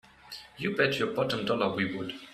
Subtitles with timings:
[0.57, 2.15] You bet your bottom dollar we would!